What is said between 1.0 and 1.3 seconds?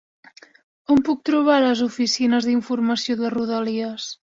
puc